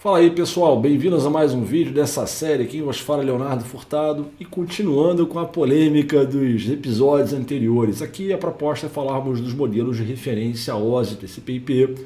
Fala 0.00 0.18
aí 0.18 0.30
pessoal, 0.30 0.80
bem-vindos 0.80 1.26
a 1.26 1.30
mais 1.30 1.52
um 1.52 1.64
vídeo 1.64 1.92
dessa 1.92 2.24
série. 2.24 2.66
Quem 2.66 2.82
vos 2.82 3.00
fala 3.00 3.20
Leonardo 3.20 3.64
Furtado 3.64 4.28
e 4.38 4.44
continuando 4.44 5.26
com 5.26 5.40
a 5.40 5.44
polêmica 5.44 6.24
dos 6.24 6.70
episódios 6.70 7.32
anteriores. 7.32 8.00
Aqui 8.00 8.32
a 8.32 8.38
proposta 8.38 8.86
é 8.86 8.88
falarmos 8.88 9.40
dos 9.40 9.52
modelos 9.52 9.96
de 9.96 10.04
referência 10.04 10.76
OSI, 10.76 11.16
TCP/IP, 11.16 11.96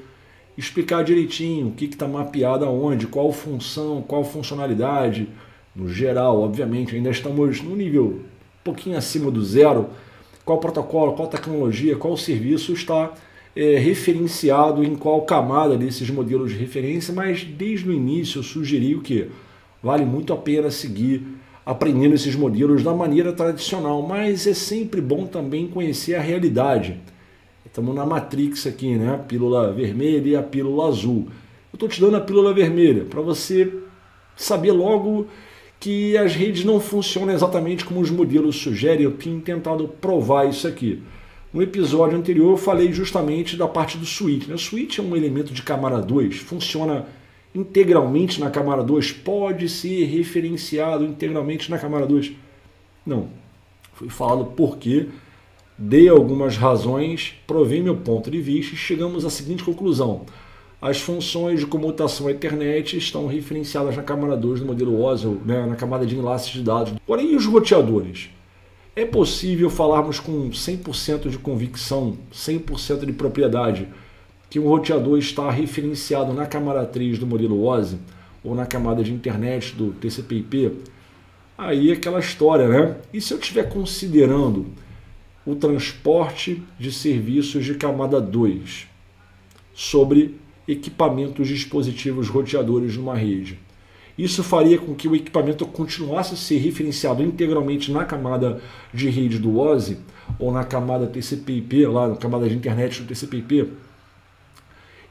explicar 0.56 1.04
direitinho 1.04 1.66
o 1.66 1.72
que 1.72 1.84
está 1.84 2.08
mapeado 2.08 2.64
aonde, 2.64 3.07
qual 3.07 3.30
função, 3.30 4.00
qual 4.00 4.24
funcionalidade, 4.24 5.29
no 5.77 5.86
geral, 5.86 6.40
obviamente, 6.40 6.96
ainda 6.96 7.11
estamos 7.11 7.61
no 7.61 7.77
nível 7.77 8.04
um 8.04 8.64
pouquinho 8.64 8.96
acima 8.96 9.30
do 9.30 9.45
zero, 9.45 9.90
qual 10.46 10.56
protocolo, 10.56 11.12
qual 11.12 11.29
tecnologia, 11.29 11.95
qual 11.95 12.16
serviço 12.16 12.72
está 12.72 13.12
é, 13.55 13.77
referenciado 13.79 14.82
em 14.82 14.95
qual 14.95 15.23
camada 15.23 15.77
desses 15.77 16.09
modelos 16.11 16.53
de 16.53 16.59
referência, 16.59 17.12
mas 17.12 17.45
desde 17.45 17.89
o 17.89 17.93
início 17.93 18.39
eu 18.39 18.43
sugeri 18.43 18.95
o 18.95 19.03
que 19.03 19.29
vale 19.82 20.04
muito 20.04 20.32
a 20.32 20.36
pena 20.36 20.71
seguir 20.71 21.22
aprendendo 21.64 22.14
esses 22.14 22.35
modelos 22.35 22.82
da 22.82 22.93
maneira 22.93 23.32
tradicional, 23.32 24.03
mas 24.03 24.46
é 24.46 24.54
sempre 24.54 25.00
bom 25.00 25.26
também 25.26 25.68
conhecer 25.68 26.14
a 26.14 26.21
realidade. 26.21 27.00
Estamos 27.64 27.95
na 27.95 28.04
Matrix 28.04 28.67
aqui, 28.67 28.96
né? 28.96 29.14
A 29.14 29.18
pílula 29.18 29.73
vermelha 29.73 30.29
e 30.29 30.37
a 30.37 30.43
pílula 30.43 30.89
azul. 30.89 31.29
Eu 31.73 31.76
estou 31.76 31.89
te 31.89 32.00
dando 32.00 32.17
a 32.17 32.20
pílula 32.20 32.53
vermelha 32.53 33.05
para 33.05 33.23
você 33.23 33.73
saber 34.37 34.73
logo 34.73 35.27
que 35.81 36.17
as 36.17 36.34
redes 36.34 36.64
não 36.64 36.78
funcionam 36.78 37.33
exatamente 37.33 37.84
como 37.84 38.00
os 38.00 38.11
modelos 38.11 38.56
sugerem. 38.56 39.05
Eu 39.05 39.12
tenho 39.12 39.41
tentado 39.41 39.89
provar 39.89 40.48
isso 40.48 40.69
aqui. 40.69 41.03
No 41.52 41.62
episódio 41.62 42.16
anterior 42.16 42.52
eu 42.52 42.56
falei 42.56 42.91
justamente 42.92 43.58
da 43.58 43.69
parte 43.69 43.98
do 43.98 44.06
switch. 44.06 44.47
Né? 44.47 44.55
O 44.55 44.58
switch 44.58 44.98
é 44.98 45.02
um 45.02 45.14
elemento 45.14 45.52
de 45.52 45.62
camada 45.62 46.00
2, 46.00 46.36
funciona 46.36 47.06
integralmente 47.55 48.41
na 48.41 48.50
camada 48.50 48.83
2, 48.83 49.12
pode 49.12 49.69
ser 49.69 50.05
referenciado 50.05 51.05
integralmente 51.05 51.70
na 51.70 51.78
camada 51.78 52.06
2. 52.06 52.33
Não. 53.05 53.28
Fui 53.92 54.09
falado 54.09 54.47
por 54.47 54.78
quê, 54.78 55.09
dei 55.77 56.09
algumas 56.09 56.56
razões, 56.56 57.34
provei 57.47 57.83
meu 57.83 57.97
ponto 57.97 58.31
de 58.31 58.41
vista 58.41 58.75
e 58.75 58.78
chegamos 58.78 59.27
à 59.27 59.28
seguinte 59.28 59.62
conclusão. 59.62 60.25
As 60.81 61.00
funções 61.00 61.61
de 61.61 61.66
comutação 61.66 62.31
Ethernet 62.31 62.97
estão 62.97 63.27
referenciadas 63.27 63.94
na 63.94 64.03
camada 64.03 64.37
2 64.39 64.61
do 64.61 64.66
modelo 64.66 65.05
OSL, 65.05 65.37
né, 65.44 65.66
na 65.66 65.77
camada 65.77 66.06
de 66.06 66.16
enlaces 66.16 66.50
de 66.50 66.62
dados. 66.62 66.94
Porém, 67.06 67.37
os 67.37 67.44
roteadores? 67.44 68.31
É 68.95 69.07
possível 69.07 69.71
falarmos 69.71 70.21
com 70.21 70.51
100% 70.51 71.31
de 71.31 71.39
convicção, 71.39 72.19
100% 72.31 73.07
de 73.07 73.12
propriedade, 73.15 73.89
que 74.51 74.59
um 74.61 74.69
roteador 74.69 75.19
está 75.19 75.51
referenciado 75.51 76.34
na 76.34 76.45
camada 76.45 76.84
3 76.84 77.19
do 77.19 77.27
modelo 77.27 77.65
OSI 77.65 77.97
ou 78.45 78.55
na 78.55 78.67
camada 78.67 79.03
de 79.03 79.11
internet 79.11 79.75
do 79.75 79.93
TCP/IP? 79.93 80.73
Aí 81.57 81.91
é 81.91 81.95
aquela 81.95 82.21
história, 82.21 82.69
né? 82.69 82.97
E 83.15 83.19
se 83.19 83.33
eu 83.33 83.39
estiver 83.39 83.67
considerando 83.67 84.67
o 85.47 85.55
transporte 85.55 86.62
de 86.79 86.93
serviços 86.93 87.65
de 87.65 87.77
camada 87.77 88.21
2 88.21 88.87
sobre 89.73 90.39
equipamentos 90.69 91.49
dispositivos 91.49 92.29
roteadores 92.29 92.95
numa 92.99 93.17
rede? 93.17 93.59
Isso 94.17 94.45
faria 94.45 94.79
com 94.79 94.95
que 94.95 95.09
o 95.09 95.17
equipamento 95.17 95.65
continuasse 95.67 96.35
a 96.35 96.37
ser 96.37 96.59
referenciado 96.59 97.23
integralmente 97.23 97.91
na 97.91 98.05
camada 98.05 98.61
de 98.93 99.09
rede 99.09 99.39
do 99.39 99.59
OSI 99.59 99.99
ou 100.39 100.53
na 100.53 100.65
camada 100.65 101.07
TCP/IP, 101.07 101.87
lá 101.87 102.09
na 102.09 102.17
camada 102.17 102.49
de 102.49 102.55
internet 102.55 103.01
do 103.01 103.09
TCP/IP. 103.09 103.69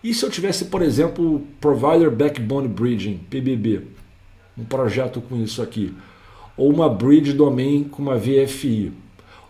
E 0.04 0.14
se 0.14 0.24
eu 0.24 0.30
tivesse, 0.30 0.66
por 0.66 0.82
exemplo, 0.82 1.42
Provider 1.60 2.12
Backbone 2.12 2.68
Bridging, 2.68 3.20
PBB, 3.30 3.82
um 4.58 4.64
projeto 4.64 5.22
com 5.22 5.36
isso 5.42 5.62
aqui, 5.62 5.94
ou 6.56 6.72
uma 6.72 6.90
Bridge 6.90 7.34
Domain 7.34 7.84
com 7.84 8.04
uma 8.04 8.18
VFI, 8.18 8.92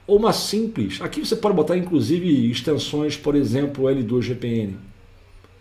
ou 0.08 0.18
uma 0.18 0.34
simples, 0.34 1.02
aqui 1.02 1.26
você 1.26 1.36
pode 1.36 1.56
botar 1.56 1.78
inclusive 1.78 2.50
extensões, 2.50 3.16
por 3.16 3.36
exemplo, 3.36 3.86
L2GPN, 3.86 4.76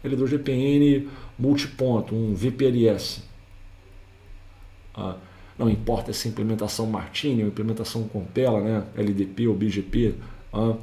L2GPN 0.05 1.07
multiponto, 1.39 2.15
um 2.15 2.35
VPLS 2.35 3.30
ah, 4.95 5.17
não 5.59 5.69
importa 5.69 6.13
se 6.13 6.29
é 6.29 6.31
implementação 6.31 6.87
Martini 6.87 7.43
ou 7.43 7.49
implementação 7.49 8.05
Compela, 8.05 8.61
né, 8.61 8.85
LDP 8.97 9.47
ou 9.47 9.55
BGP, 9.55 10.15
ah, 10.53 10.77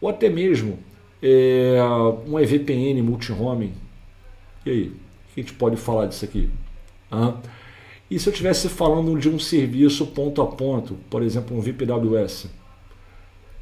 ou 0.00 0.08
até 0.08 0.28
mesmo 0.28 0.78
é, 1.22 1.78
um 2.26 2.38
EVPN 2.38 3.00
multi-homing. 3.02 3.72
E 4.66 4.70
aí, 4.70 4.82
o 4.88 5.34
que 5.34 5.40
a 5.40 5.42
gente 5.42 5.52
pode 5.54 5.76
falar 5.76 6.06
disso 6.06 6.24
aqui? 6.24 6.50
Ah, 7.10 7.34
e 8.10 8.18
se 8.18 8.28
eu 8.28 8.32
estivesse 8.32 8.68
falando 8.68 9.18
de 9.18 9.28
um 9.28 9.38
serviço 9.38 10.06
ponto 10.08 10.42
a 10.42 10.46
ponto, 10.46 10.94
por 11.08 11.22
exemplo, 11.22 11.56
um 11.56 11.60
VPWS, 11.60 12.50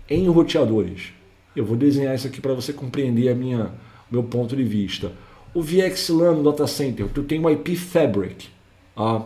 em 0.08 0.28
roteadores? 0.28 1.12
Eu 1.54 1.64
vou 1.64 1.76
desenhar 1.76 2.14
isso 2.14 2.26
aqui 2.26 2.40
para 2.40 2.54
você 2.54 2.72
compreender 2.72 3.28
a 3.28 3.34
minha 3.34 3.70
meu 4.10 4.22
ponto 4.22 4.54
de 4.54 4.62
vista. 4.62 5.12
O 5.54 5.62
VXLAN 5.62 6.34
no 6.36 6.42
data 6.42 6.66
center, 6.66 7.08
tu 7.08 7.22
tem 7.22 7.44
o 7.44 7.50
IP 7.50 7.76
Fabric. 7.76 8.48
Ah, 8.96 9.22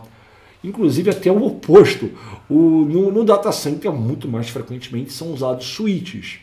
Inclusive 0.63 1.09
até 1.11 1.31
o 1.31 1.45
oposto. 1.45 2.09
O, 2.49 2.85
no, 2.85 3.11
no 3.11 3.23
data 3.23 3.51
center, 3.51 3.91
muito 3.91 4.27
mais 4.27 4.49
frequentemente 4.49 5.13
são 5.13 5.31
usados 5.31 5.65
switches. 5.67 6.39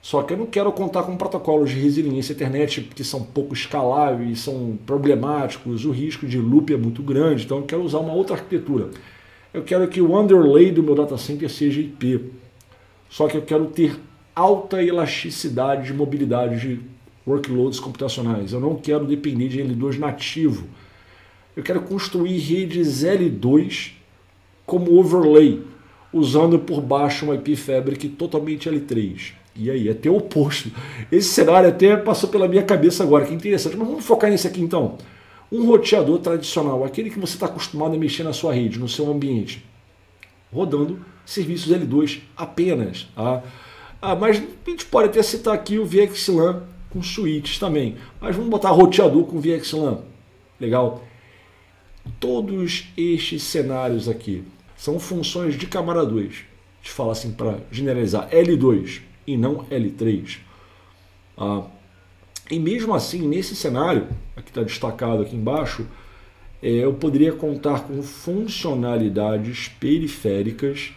Só 0.00 0.22
que 0.22 0.32
eu 0.32 0.36
não 0.36 0.46
quero 0.46 0.72
contar 0.72 1.04
com 1.04 1.16
protocolos 1.16 1.70
de 1.70 1.78
resiliência 1.78 2.32
Ethernet 2.32 2.80
que 2.80 3.04
são 3.04 3.22
pouco 3.22 3.54
escaláveis, 3.54 4.40
são 4.40 4.76
problemáticos, 4.84 5.84
o 5.84 5.92
risco 5.92 6.26
de 6.26 6.38
loop 6.38 6.74
é 6.74 6.76
muito 6.76 7.02
grande, 7.04 7.44
então 7.44 7.58
eu 7.58 7.62
quero 7.62 7.82
usar 7.82 7.98
uma 7.98 8.12
outra 8.12 8.34
arquitetura. 8.34 8.90
Eu 9.54 9.62
quero 9.62 9.86
que 9.86 10.00
o 10.00 10.18
underlay 10.18 10.72
do 10.72 10.82
meu 10.82 10.96
data 10.96 11.16
center 11.16 11.48
seja 11.48 11.80
IP. 11.80 12.32
Só 13.08 13.28
que 13.28 13.36
eu 13.36 13.42
quero 13.42 13.66
ter 13.66 13.96
alta 14.34 14.82
elasticidade 14.82 15.86
de 15.86 15.94
mobilidade 15.94 16.58
de 16.58 16.80
workloads 17.26 17.78
computacionais. 17.78 18.52
Eu 18.52 18.60
não 18.60 18.74
quero 18.74 19.06
depender 19.06 19.48
de 19.48 19.60
L2 19.60 19.98
nativo 19.98 20.66
eu 21.56 21.62
quero 21.62 21.82
construir 21.82 22.38
redes 22.38 23.04
L2 23.04 23.92
como 24.64 24.98
overlay, 24.98 25.62
usando 26.12 26.58
por 26.58 26.80
baixo 26.80 27.26
um 27.26 27.34
IP 27.34 27.56
Fabric 27.56 28.08
totalmente 28.10 28.70
L3. 28.70 29.34
E 29.54 29.70
aí, 29.70 29.88
até 29.88 30.08
o 30.08 30.16
oposto. 30.16 30.70
Esse 31.10 31.28
cenário 31.28 31.68
até 31.68 31.96
passou 31.96 32.30
pela 32.30 32.48
minha 32.48 32.62
cabeça 32.62 33.02
agora, 33.02 33.26
que 33.26 33.34
interessante. 33.34 33.76
Mas 33.76 33.86
vamos 33.86 34.04
focar 34.04 34.30
nisso 34.30 34.46
aqui 34.46 34.62
então. 34.62 34.96
Um 35.50 35.66
roteador 35.66 36.18
tradicional, 36.18 36.84
aquele 36.84 37.10
que 37.10 37.18
você 37.18 37.34
está 37.34 37.46
acostumado 37.46 37.94
a 37.94 37.98
mexer 37.98 38.22
na 38.22 38.32
sua 38.32 38.54
rede, 38.54 38.78
no 38.78 38.88
seu 38.88 39.10
ambiente, 39.10 39.62
rodando 40.50 40.98
serviços 41.26 41.70
L2 41.70 42.20
apenas. 42.34 43.06
Tá? 43.14 43.42
Ah, 44.00 44.16
mas 44.16 44.38
a 44.38 44.70
gente 44.70 44.86
pode 44.86 45.10
até 45.10 45.22
citar 45.22 45.52
aqui 45.52 45.78
o 45.78 45.84
VXLAN 45.84 46.62
com 46.88 47.02
switches 47.02 47.58
também. 47.58 47.96
Mas 48.18 48.34
vamos 48.34 48.50
botar 48.50 48.70
roteador 48.70 49.24
com 49.24 49.38
VXLAN. 49.38 49.98
Legal? 50.58 51.02
Todos 52.18 52.88
estes 52.96 53.42
cenários 53.42 54.08
aqui 54.08 54.44
são 54.76 54.98
funções 54.98 55.56
de 55.56 55.66
camada 55.66 56.04
2. 56.04 56.26
A 56.26 56.30
gente 56.82 56.90
fala 56.90 57.12
assim 57.12 57.32
para 57.32 57.58
generalizar 57.70 58.28
L2 58.30 59.02
e 59.26 59.36
não 59.36 59.64
L3. 59.66 60.38
Ah, 61.36 61.62
e 62.50 62.58
mesmo 62.58 62.94
assim, 62.94 63.26
nesse 63.26 63.54
cenário, 63.54 64.08
aqui 64.36 64.50
está 64.50 64.62
destacado 64.62 65.22
aqui 65.22 65.36
embaixo, 65.36 65.86
é, 66.62 66.68
eu 66.68 66.92
poderia 66.94 67.32
contar 67.32 67.80
com 67.80 68.02
funcionalidades 68.02 69.68
periféricas 69.68 70.92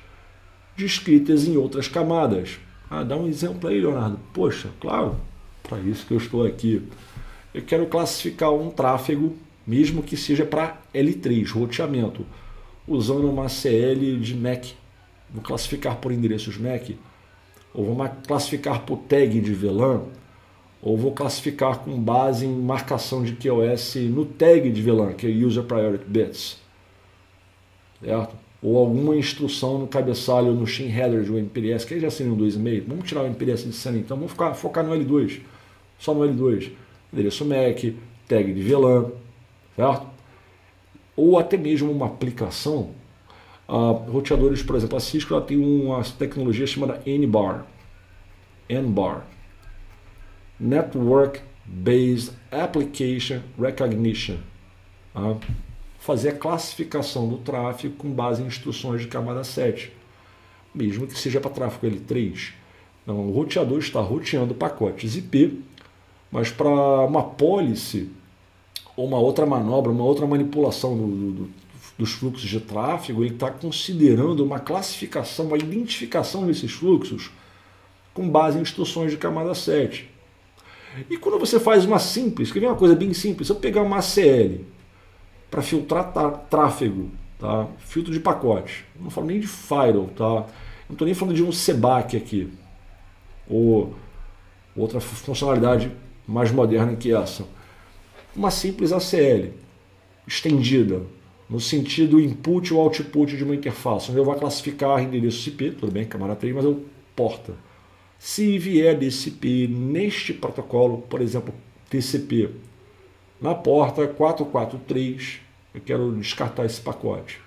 descritas 0.75 1.47
em 1.47 1.55
outras 1.55 1.87
camadas. 1.87 2.59
Ah, 2.89 3.03
dá 3.03 3.15
um 3.15 3.27
exemplo 3.27 3.69
aí, 3.69 3.79
Leonardo. 3.79 4.19
Poxa, 4.33 4.69
claro, 4.79 5.19
para 5.63 5.79
isso 5.79 6.05
que 6.05 6.13
eu 6.13 6.17
estou 6.17 6.45
aqui. 6.45 6.81
Eu 7.53 7.61
quero 7.61 7.85
classificar 7.87 8.51
um 8.51 8.69
tráfego 8.69 9.35
mesmo 9.65 10.03
que 10.03 10.15
seja 10.15 10.45
para 10.45 10.79
L3, 10.93 11.51
roteamento, 11.51 12.25
usando 12.87 13.29
uma 13.29 13.49
CL 13.49 14.17
de 14.17 14.35
MAC. 14.35 14.73
Vou 15.29 15.43
classificar 15.43 15.97
por 15.97 16.11
endereços 16.11 16.57
MAC, 16.57 16.97
ou 17.73 17.85
vou 17.85 18.09
classificar 18.27 18.81
por 18.81 18.97
tag 18.99 19.41
de 19.41 19.53
VLAN, 19.53 20.03
ou 20.81 20.95
vou 20.95 21.11
classificar 21.11 21.79
com 21.79 21.99
base 21.99 22.45
em 22.45 22.55
marcação 22.55 23.23
de 23.23 23.35
QoS 23.35 23.95
no 23.95 24.23
tag 24.23 24.69
de 24.69 24.81
VLAN, 24.81 25.13
que 25.13 25.25
é 25.25 25.29
User 25.29 25.63
Priority 25.63 26.05
Bits. 26.07 26.61
Certo? 28.03 28.35
Ou 28.61 28.77
alguma 28.77 29.15
instrução 29.15 29.79
no 29.79 29.87
cabeçalho 29.87 30.53
no 30.53 30.65
chain 30.65 30.89
header 30.89 31.23
do 31.23 31.37
MPLS, 31.37 31.85
que 31.85 31.95
aí 31.95 31.99
já 31.99 32.09
seria 32.09 32.31
um 32.31 32.37
2,5. 32.37 32.83
Vamos 32.87 33.07
tirar 33.07 33.23
o 33.23 33.25
MPLS 33.25 33.67
de 33.67 33.73
cena 33.73 33.97
então, 33.97 34.15
vamos 34.15 34.31
ficar, 34.31 34.53
focar 34.53 34.85
no 34.85 34.93
L2, 34.93 35.41
só 35.97 36.13
no 36.13 36.21
L2. 36.21 36.71
Endereço 37.11 37.45
MAC, 37.45 37.95
tag 38.27 38.53
de 38.53 38.61
VLAN, 38.61 39.11
certo? 39.75 40.07
Ou 41.15 41.37
até 41.39 41.57
mesmo 41.57 41.91
uma 41.91 42.07
aplicação. 42.07 42.91
Uh, 43.67 44.11
roteadores, 44.11 44.61
por 44.61 44.75
exemplo, 44.75 44.97
a 44.97 44.99
Cisco 44.99 45.33
ela 45.33 45.43
tem 45.43 45.57
uma 45.57 46.03
tecnologia 46.03 46.67
chamada 46.67 47.01
NBAR. 47.05 47.65
NBAR. 48.69 49.25
Network 50.59 51.41
Based 51.65 52.31
Application 52.51 53.41
Recognition. 53.59 54.37
Tá? 55.13 55.37
Fazer 55.99 56.29
a 56.29 56.37
classificação 56.37 57.27
do 57.27 57.37
tráfego 57.37 57.95
com 57.95 58.11
base 58.11 58.43
em 58.43 58.45
instruções 58.45 59.01
de 59.01 59.07
camada 59.07 59.43
7, 59.43 59.91
mesmo 60.73 61.07
que 61.07 61.17
seja 61.17 61.41
para 61.41 61.49
tráfego 61.49 61.95
L3. 61.95 62.53
Então, 63.01 63.27
o 63.27 63.31
roteador 63.31 63.79
está 63.79 63.99
roteando 64.01 64.53
pacotes 64.53 65.15
IP, 65.15 65.63
mas 66.31 66.51
para 66.51 66.67
uma 66.67 67.23
policy 67.23 68.11
ou 68.95 69.05
uma 69.07 69.19
outra 69.19 69.45
manobra, 69.45 69.91
uma 69.91 70.03
outra 70.03 70.25
manipulação 70.25 70.97
do, 70.97 71.31
do, 71.31 71.49
dos 71.97 72.11
fluxos 72.11 72.49
de 72.49 72.59
tráfego, 72.59 73.23
ele 73.23 73.33
está 73.33 73.49
considerando 73.51 74.43
uma 74.43 74.59
classificação, 74.59 75.47
uma 75.47 75.57
identificação 75.57 76.45
desses 76.45 76.71
fluxos 76.71 77.31
com 78.13 78.29
base 78.29 78.57
em 78.57 78.61
instruções 78.61 79.11
de 79.11 79.17
camada 79.17 79.53
7. 79.53 80.09
E 81.09 81.17
quando 81.17 81.37
você 81.37 81.59
faz 81.59 81.83
uma 81.83 81.99
simples, 81.99 82.51
que 82.51 82.59
vem 82.59 82.69
uma 82.69 82.77
coisa 82.77 82.95
bem 82.95 83.13
simples, 83.13 83.47
se 83.47 83.53
eu 83.53 83.57
pegar 83.57 83.81
uma 83.81 83.97
ACL 83.97 84.63
para 85.51 85.61
filtrar 85.61 86.11
tráfego, 86.49 87.11
tá? 87.37 87.67
filtro 87.79 88.13
de 88.13 88.19
pacote, 88.19 88.85
não 88.99 89.09
falo 89.09 89.27
nem 89.27 89.39
de 89.39 89.47
firewall, 89.47 90.07
tá? 90.15 90.45
não 90.87 90.93
estou 90.93 91.05
nem 91.05 91.13
falando 91.13 91.35
de 91.35 91.43
um 91.43 91.49
CBAC 91.49 92.15
aqui, 92.15 92.49
ou 93.49 93.93
outra 94.75 94.99
funcionalidade 94.99 95.91
mais 96.27 96.51
moderna 96.51 96.95
que 96.95 97.13
essa. 97.13 97.45
Uma 98.35 98.51
simples 98.51 98.91
ACL, 98.91 99.53
estendida, 100.27 101.03
no 101.49 101.59
sentido 101.59 102.19
input 102.19 102.73
ou 102.73 102.81
output 102.81 103.37
de 103.37 103.43
uma 103.43 103.55
interface, 103.55 104.09
onde 104.09 104.19
eu 104.19 104.25
vou 104.25 104.35
classificar 104.35 105.01
endereço 105.01 105.47
IP, 105.47 105.71
tudo 105.71 105.91
bem, 105.91 106.05
camada 106.05 106.35
3, 106.35 106.53
mas 106.53 106.65
eu 106.65 106.83
porta. 107.15 107.53
Se 108.19 108.57
vier 108.57 108.97
DCP 108.97 109.67
neste 109.67 110.33
protocolo, 110.33 111.03
por 111.03 111.21
exemplo, 111.21 111.53
TCP, 111.89 112.49
na 113.39 113.55
porta 113.55 114.05
443, 114.05 115.39
eu 115.73 115.81
quero 115.81 116.11
descartar 116.15 116.65
esse 116.65 116.81
pacote. 116.81 117.39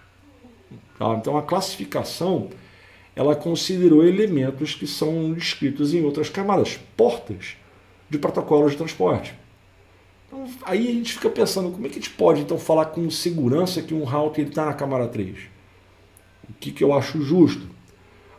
Tá? 0.99 1.14
Então 1.17 1.37
a 1.37 1.43
classificação 1.43 2.49
ela 3.14 3.37
considerou 3.37 4.06
elementos 4.06 4.75
que 4.75 4.87
são 4.87 5.35
descritos 5.35 5.93
em 5.93 6.02
outras 6.02 6.31
camadas, 6.31 6.79
portas 6.96 7.56
de 8.08 8.19
protocolos 8.19 8.70
de 8.70 8.79
transporte. 8.79 9.35
Então, 10.28 10.46
aí 10.62 10.88
a 10.88 10.92
gente 10.92 11.14
fica 11.14 11.28
pensando, 11.28 11.72
como 11.72 11.86
é 11.86 11.88
que 11.88 11.98
a 11.98 12.00
gente 12.00 12.14
pode 12.14 12.42
então 12.42 12.58
falar 12.58 12.86
com 12.86 13.10
segurança 13.10 13.82
que 13.82 13.92
um 13.92 14.04
router 14.04 14.46
está 14.46 14.66
na 14.66 14.75
camada 14.75 15.08
3? 15.08 15.36
O 16.48 16.52
que, 16.60 16.70
que 16.70 16.84
eu 16.84 16.92
acho 16.92 17.20
justo? 17.20 17.78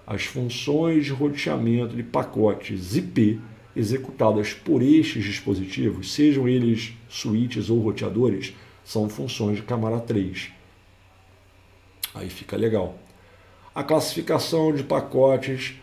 as 0.09 0.25
funções 0.25 1.06
de 1.06 1.12
roteamento 1.12 1.95
de 1.95 2.01
pacotes 2.01 2.95
IP 2.95 3.39
executadas 3.75 4.56
por 4.56 4.81
estes 4.81 5.24
dispositivos, 5.24 6.12
sejam 6.12 6.47
eles 6.47 6.94
switches 7.07 7.69
ou 7.69 7.80
roteadores, 7.80 8.56
são 8.83 9.07
funções 9.07 9.57
de 9.57 9.62
camada 9.62 10.00
3. 10.00 10.50
Aí 12.15 12.27
fica 12.27 12.57
legal. 12.57 12.97
A 13.74 13.83
classificação 13.83 14.74
de 14.74 14.81
pacotes 14.83 15.75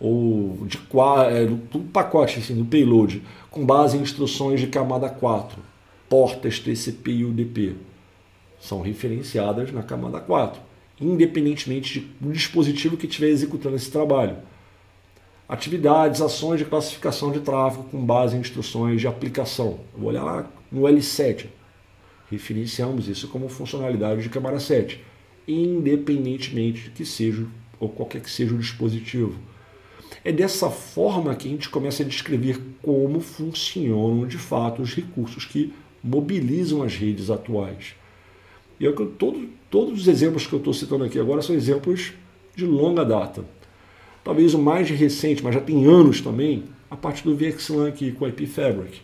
ou 0.00 0.66
de 0.66 0.78
é, 1.30 1.44
do 1.46 1.80
pacote 1.92 2.38
assim, 2.38 2.54
do 2.54 2.64
payload 2.64 3.22
com 3.50 3.64
base 3.64 3.96
em 3.96 4.00
instruções 4.00 4.60
de 4.60 4.66
camada 4.66 5.08
4, 5.08 5.58
portas 6.08 6.58
TCP 6.58 7.10
e 7.10 7.24
UDP, 7.24 7.76
são 8.58 8.80
referenciadas 8.80 9.70
na 9.72 9.82
camada 9.82 10.18
4 10.20 10.70
independentemente 11.00 12.00
do 12.20 12.30
dispositivo 12.30 12.96
que 12.96 13.06
estiver 13.06 13.28
executando 13.28 13.76
esse 13.76 13.90
trabalho. 13.90 14.36
Atividades, 15.48 16.20
ações 16.20 16.58
de 16.58 16.64
classificação 16.64 17.32
de 17.32 17.40
tráfego 17.40 17.84
com 17.84 18.04
base 18.04 18.36
em 18.36 18.40
instruções 18.40 19.00
de 19.00 19.08
aplicação. 19.08 19.80
vou 19.96 20.10
olhar 20.10 20.22
lá 20.22 20.50
no 20.70 20.82
L7. 20.82 21.46
Referenciamos 22.30 23.08
isso 23.08 23.26
como 23.28 23.48
funcionalidade 23.48 24.22
de 24.22 24.28
camada 24.28 24.60
7, 24.60 25.02
independentemente 25.48 26.84
de 26.84 26.90
que 26.90 27.04
seja 27.04 27.44
ou 27.80 27.88
qualquer 27.88 28.20
que 28.20 28.30
seja 28.30 28.54
o 28.54 28.58
dispositivo. 28.58 29.34
É 30.24 30.32
dessa 30.32 30.70
forma 30.70 31.34
que 31.34 31.48
a 31.48 31.50
gente 31.50 31.68
começa 31.68 32.02
a 32.02 32.06
descrever 32.06 32.60
como 32.82 33.20
funcionam 33.20 34.26
de 34.26 34.38
fato 34.38 34.82
os 34.82 34.94
recursos 34.94 35.44
que 35.44 35.72
mobilizam 36.02 36.82
as 36.82 36.94
redes 36.94 37.30
atuais. 37.30 37.94
E 38.78 38.86
é 38.86 38.92
todo, 38.92 39.48
todos 39.70 40.00
os 40.00 40.08
exemplos 40.08 40.46
que 40.46 40.52
eu 40.52 40.58
estou 40.58 40.72
citando 40.72 41.04
aqui 41.04 41.18
agora 41.18 41.42
são 41.42 41.54
exemplos 41.54 42.12
de 42.56 42.64
longa 42.64 43.04
data. 43.04 43.44
Talvez 44.24 44.54
o 44.54 44.58
mais 44.58 44.88
recente, 44.90 45.42
mas 45.42 45.54
já 45.54 45.60
tem 45.60 45.86
anos 45.86 46.20
também, 46.20 46.64
a 46.90 46.96
parte 46.96 47.22
do 47.22 47.36
VXLAN 47.36 47.88
aqui 47.88 48.12
com 48.12 48.24
o 48.24 48.28
IP 48.28 48.46
Fabric. 48.46 49.00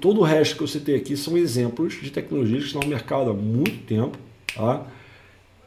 Todo 0.00 0.20
o 0.20 0.24
resto 0.24 0.56
que 0.56 0.62
eu 0.62 0.66
citei 0.66 0.96
aqui 0.96 1.16
são 1.16 1.36
exemplos 1.36 1.94
de 1.94 2.10
tecnologias 2.10 2.60
que 2.62 2.66
estão 2.66 2.82
no 2.82 2.88
mercado 2.88 3.30
há 3.30 3.34
muito 3.34 3.84
tempo. 3.86 4.18
Tá? 4.54 4.86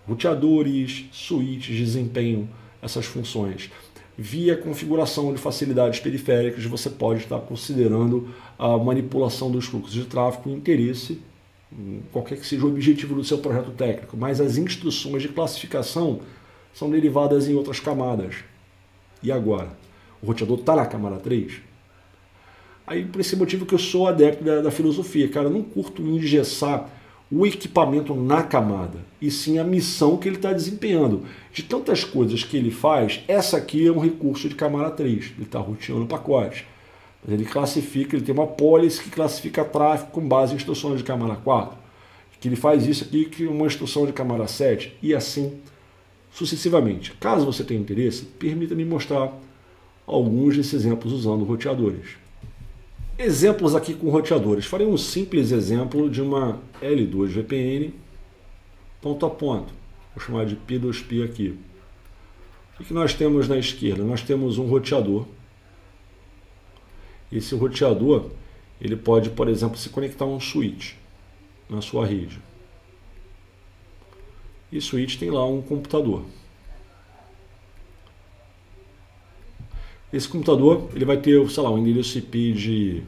Roteadores, 0.07 1.05
switches, 1.11 1.77
desempenho 1.77 2.49
essas 2.81 3.05
funções. 3.05 3.69
Via 4.21 4.57
configuração 4.57 5.33
de 5.33 5.39
facilidades 5.39 6.01
periféricas, 6.01 6.65
você 6.65 6.89
pode 6.89 7.21
estar 7.21 7.39
considerando 7.39 8.27
a 8.57 8.77
manipulação 8.77 9.49
dos 9.49 9.63
fluxos 9.63 9.93
de 9.93 10.03
tráfego 10.03 10.49
interesse 10.49 11.21
qualquer 12.11 12.37
que 12.37 12.45
seja 12.45 12.65
o 12.65 12.67
objetivo 12.67 13.15
do 13.15 13.23
seu 13.23 13.37
projeto 13.37 13.71
técnico, 13.71 14.17
mas 14.17 14.41
as 14.41 14.57
instruções 14.57 15.21
de 15.21 15.29
classificação 15.29 16.19
são 16.73 16.89
derivadas 16.89 17.47
em 17.47 17.55
outras 17.55 17.79
camadas. 17.79 18.35
E 19.23 19.31
agora? 19.31 19.69
O 20.21 20.27
roteador 20.27 20.59
está 20.59 20.75
na 20.75 20.85
camada 20.85 21.15
3? 21.15 21.61
Aí, 22.85 23.05
por 23.05 23.21
esse 23.21 23.37
motivo 23.37 23.65
que 23.65 23.73
eu 23.73 23.79
sou 23.79 24.05
adepto 24.05 24.43
da, 24.43 24.61
da 24.61 24.71
filosofia, 24.71 25.29
cara, 25.29 25.45
eu 25.45 25.51
não 25.51 25.63
curto 25.63 26.01
engessar 26.01 26.89
o 27.31 27.45
equipamento 27.45 28.15
na 28.15 28.41
camada, 28.41 28.99
e 29.21 29.29
sim 29.29 29.59
a 29.59 29.63
missão 29.63 30.17
que 30.17 30.27
ele 30.27 30.37
está 30.37 30.51
desempenhando. 30.51 31.23
De 31.53 31.61
tantas 31.61 32.03
coisas 32.03 32.43
que 32.43 32.57
ele 32.57 32.71
faz, 32.71 33.21
essa 33.27 33.57
aqui 33.57 33.85
é 33.85 33.91
um 33.91 33.99
recurso 33.99 34.49
de 34.49 34.55
camada 34.55 34.89
3, 34.89 35.33
ele 35.35 35.43
está 35.43 35.59
roteando 35.59 36.03
o 36.03 36.07
pacote. 36.07 36.65
Mas 37.23 37.33
ele 37.33 37.45
classifica, 37.45 38.15
ele 38.15 38.25
tem 38.25 38.33
uma 38.33 38.47
policy 38.47 39.03
que 39.03 39.09
classifica 39.09 39.63
tráfego 39.63 40.11
com 40.11 40.27
base 40.27 40.53
em 40.53 40.55
instruções 40.55 40.97
de 40.97 41.03
camada 41.03 41.35
4. 41.35 41.77
Que 42.39 42.47
ele 42.47 42.55
faz 42.55 42.87
isso 42.87 43.03
aqui 43.03 43.25
que 43.25 43.45
uma 43.45 43.67
instrução 43.67 44.05
de 44.05 44.13
camada 44.13 44.47
7 44.47 44.97
e 45.01 45.13
assim 45.13 45.59
sucessivamente. 46.31 47.11
Caso 47.19 47.45
você 47.45 47.63
tenha 47.63 47.79
interesse, 47.79 48.23
permita-me 48.23 48.85
mostrar 48.85 49.33
alguns 50.07 50.55
desses 50.55 50.73
exemplos 50.73 51.11
usando 51.11 51.43
roteadores. 51.43 52.11
Exemplos 53.19 53.75
aqui 53.75 53.93
com 53.93 54.09
roteadores. 54.09 54.65
Farei 54.65 54.87
um 54.87 54.97
simples 54.97 55.51
exemplo 55.51 56.09
de 56.09 56.21
uma 56.21 56.59
L2 56.81 57.27
VPN 57.27 57.93
ponto 59.01 59.25
a 59.25 59.29
ponto. 59.29 59.73
Vou 60.15 60.25
chamar 60.25 60.45
de 60.45 60.55
P2P 60.55 61.23
aqui. 61.23 61.59
O 62.79 62.83
que 62.83 62.93
nós 62.93 63.13
temos 63.13 63.47
na 63.47 63.57
esquerda? 63.57 64.03
Nós 64.03 64.21
temos 64.21 64.57
um 64.57 64.65
roteador 64.67 65.25
esse 67.31 67.53
roteador 67.55 68.31
ele 68.81 68.95
pode, 68.95 69.29
por 69.29 69.47
exemplo, 69.47 69.77
se 69.77 69.89
conectar 69.89 70.25
a 70.25 70.27
um 70.27 70.39
switch 70.39 70.93
na 71.69 71.81
sua 71.81 72.05
rede. 72.05 72.39
E 74.71 74.79
switch 74.81 75.17
tem 75.17 75.29
lá 75.29 75.45
um 75.45 75.61
computador. 75.61 76.23
Esse 80.11 80.27
computador 80.27 80.89
ele 80.95 81.05
vai 81.05 81.17
ter, 81.17 81.47
sei 81.49 81.61
lá, 81.61 81.69
um 81.69 81.77
endereço 81.77 82.17
IP 82.17 82.53
de 82.53 83.03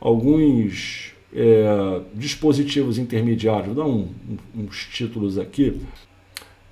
alguns 0.00 1.14
é, 1.34 2.02
dispositivos 2.14 2.98
intermediários, 2.98 3.74
vou 3.74 3.74
dar 3.74 3.86
um, 3.86 4.14
uns 4.54 4.86
títulos 4.86 5.38
aqui. 5.38 5.80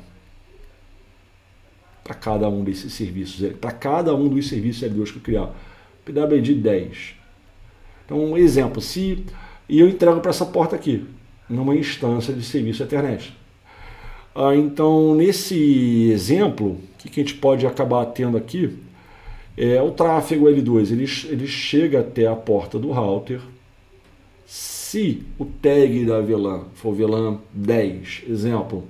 para 2.04 2.14
cada 2.16 2.50
um 2.50 2.64
desses 2.64 2.94
serviços, 2.94 3.54
para 3.58 3.72
cada 3.72 4.16
um 4.16 4.28
dos 4.28 4.48
serviços 4.48 4.90
L2 4.90 5.12
que 5.12 5.18
eu 5.18 5.22
criar. 5.22 5.54
PW 6.04 6.42
de 6.42 6.56
10. 6.56 7.16
Então, 8.06 8.26
um 8.26 8.38
exemplo, 8.38 8.82
se 8.82 9.24
e 9.72 9.80
eu 9.80 9.88
entrego 9.88 10.20
para 10.20 10.32
essa 10.32 10.46
porta 10.46 10.76
aqui, 10.76 11.06
numa 11.48 11.74
instância 11.74 12.34
de 12.34 12.44
serviço 12.44 12.84
Ethernet. 12.84 13.34
Ah, 14.36 14.54
então, 14.54 15.16
nesse 15.16 16.10
exemplo, 16.12 16.72
o 16.72 16.98
que, 16.98 17.10
que 17.10 17.22
a 17.22 17.24
gente 17.24 17.36
pode 17.36 17.66
acabar 17.66 18.06
tendo 18.08 18.36
aqui 18.36 18.78
é 19.56 19.82
o 19.82 19.92
tráfego 19.92 20.48
L2, 20.48 20.92
ele, 20.92 21.06
ele 21.34 21.48
chega 21.48 22.02
até 22.02 22.28
a 22.28 22.36
porta 22.36 22.78
do 22.78 22.92
router, 22.92 23.40
se 24.52 25.24
o 25.40 25.46
tag 25.46 26.04
da 26.04 26.20
VLAN 26.20 26.66
for 26.74 26.94
VLAN 26.94 27.40
10, 27.54 28.24
exemplo, 28.28 28.84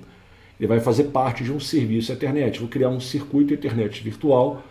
ele 0.60 0.68
vai 0.68 0.80
fazer 0.80 1.04
parte 1.06 1.44
de 1.44 1.54
um 1.54 1.60
serviço 1.60 2.12
Ethernet. 2.12 2.60
Vou 2.60 2.68
criar 2.68 2.90
um 2.90 3.00
circuito 3.00 3.54
Ethernet 3.54 4.04
virtual. 4.04 4.64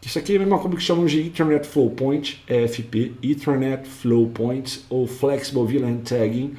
Isso 0.00 0.18
aqui 0.18 0.32
é 0.32 0.36
a 0.36 0.38
mesma 0.38 0.58
coisa 0.58 0.74
que 0.78 0.82
chamamos 0.82 1.12
de 1.12 1.26
Ethernet 1.26 1.66
Flow 1.66 1.90
Point, 1.90 2.42
EFP, 2.48 3.12
Ethernet 3.22 3.86
Flow 3.86 4.30
Point 4.30 4.86
ou 4.88 5.06
Flexible 5.06 5.66
VLAN 5.66 5.98
Tagging. 5.98 6.54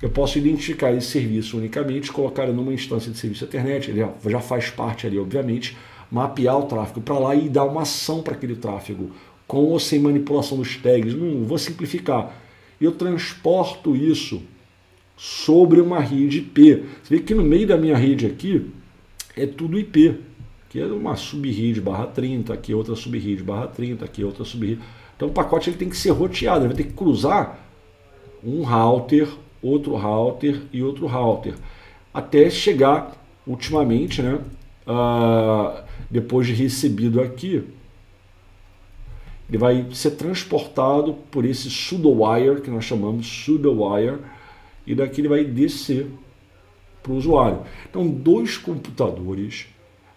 Eu 0.00 0.10
posso 0.10 0.38
identificar 0.38 0.92
esse 0.92 1.08
serviço 1.08 1.58
unicamente, 1.58 2.12
colocar 2.12 2.44
ele 2.44 2.52
numa 2.52 2.72
instância 2.72 3.10
de 3.10 3.18
serviço 3.18 3.46
Ethernet, 3.46 3.90
ele 3.90 4.06
já 4.26 4.40
faz 4.40 4.70
parte 4.70 5.08
ali, 5.08 5.18
obviamente, 5.18 5.76
mapear 6.08 6.56
o 6.56 6.66
tráfego 6.66 7.00
para 7.00 7.18
lá 7.18 7.34
e 7.34 7.48
dar 7.48 7.64
uma 7.64 7.82
ação 7.82 8.22
para 8.22 8.34
aquele 8.34 8.54
tráfego, 8.54 9.10
com 9.44 9.64
ou 9.64 9.80
sem 9.80 9.98
manipulação 9.98 10.56
dos 10.56 10.76
tags. 10.76 11.14
Não 11.14 11.42
vou 11.42 11.58
simplificar 11.58 12.45
eu 12.80 12.92
transporto 12.92 13.96
isso 13.96 14.42
sobre 15.16 15.80
uma 15.80 16.00
rede 16.00 16.38
IP. 16.38 16.84
Você 17.02 17.16
vê 17.16 17.22
que 17.22 17.34
no 17.34 17.42
meio 17.42 17.66
da 17.66 17.76
minha 17.76 17.96
rede 17.96 18.26
aqui 18.26 18.70
é 19.36 19.46
tudo 19.46 19.78
IP. 19.78 20.20
Aqui 20.68 20.80
é 20.80 20.86
uma 20.86 21.16
subrede 21.16 21.80
barra 21.80 22.06
30, 22.06 22.52
aqui 22.52 22.72
é 22.72 22.76
outra 22.76 22.94
subrede 22.94 23.42
barra 23.42 23.68
30, 23.68 24.04
aqui 24.04 24.22
é 24.22 24.24
outra 24.26 24.44
subrede. 24.44 24.80
Então 25.16 25.28
o 25.28 25.32
pacote 25.32 25.70
ele 25.70 25.78
tem 25.78 25.88
que 25.88 25.96
ser 25.96 26.10
roteado, 26.10 26.60
ele 26.60 26.74
vai 26.74 26.76
ter 26.76 26.88
que 26.90 26.92
cruzar 26.92 27.58
um 28.44 28.62
router, 28.62 29.28
outro 29.62 29.96
router 29.96 30.62
e 30.72 30.82
outro 30.82 31.06
router, 31.06 31.54
até 32.12 32.50
chegar 32.50 33.16
ultimamente, 33.46 34.20
né, 34.20 34.38
uh, 34.86 35.82
depois 36.10 36.46
de 36.46 36.52
recebido 36.52 37.20
aqui, 37.20 37.64
ele 39.48 39.58
vai 39.58 39.86
ser 39.92 40.12
transportado 40.12 41.14
por 41.30 41.44
esse 41.44 41.68
pseudo-wire, 41.68 42.60
que 42.60 42.70
nós 42.70 42.84
chamamos 42.84 43.28
pseudo-wire, 43.28 44.18
e 44.86 44.94
daqui 44.94 45.20
ele 45.20 45.28
vai 45.28 45.44
descer 45.44 46.06
para 47.02 47.12
o 47.12 47.16
usuário. 47.16 47.60
Então, 47.88 48.06
dois 48.06 48.56
computadores 48.56 49.66